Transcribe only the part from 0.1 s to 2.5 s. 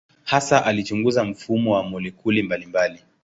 Hasa alichunguza mfumo wa molekuli